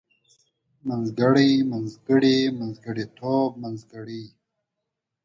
منځګړی 0.87 1.49
منځګړي 1.71 2.37
منځګړيتوب 2.59 3.49
منځګړۍ 3.63 4.23